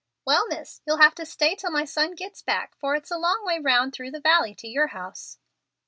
"Well, 0.25 0.47
miss, 0.47 0.81
you'll 0.83 0.97
have 0.97 1.13
to 1.13 1.27
stay 1.27 1.53
till 1.53 1.69
my 1.69 1.85
son 1.85 2.15
gits 2.15 2.41
back, 2.41 2.73
for 2.75 2.95
it's 2.95 3.11
a 3.11 3.19
long 3.19 3.45
way 3.45 3.59
round 3.59 3.93
through 3.93 4.09
the 4.09 4.19
valley 4.19 4.55
to 4.55 4.67
your 4.67 4.87
house." 4.87 5.37